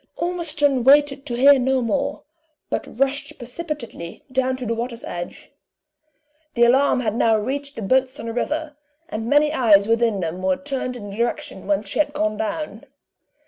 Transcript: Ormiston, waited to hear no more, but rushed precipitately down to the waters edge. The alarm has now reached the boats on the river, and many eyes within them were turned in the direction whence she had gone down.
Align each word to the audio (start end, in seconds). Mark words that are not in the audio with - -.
Ormiston, 0.17 0.83
waited 0.83 1.27
to 1.27 1.35
hear 1.35 1.59
no 1.59 1.79
more, 1.79 2.23
but 2.71 2.99
rushed 2.99 3.37
precipitately 3.37 4.23
down 4.31 4.57
to 4.57 4.65
the 4.65 4.73
waters 4.73 5.03
edge. 5.03 5.51
The 6.55 6.63
alarm 6.63 7.01
has 7.01 7.13
now 7.13 7.37
reached 7.37 7.75
the 7.75 7.83
boats 7.83 8.19
on 8.19 8.25
the 8.25 8.33
river, 8.33 8.75
and 9.09 9.29
many 9.29 9.53
eyes 9.53 9.87
within 9.87 10.19
them 10.19 10.41
were 10.41 10.57
turned 10.57 10.95
in 10.97 11.11
the 11.11 11.17
direction 11.17 11.67
whence 11.67 11.87
she 11.87 11.99
had 11.99 12.13
gone 12.13 12.35
down. 12.37 12.85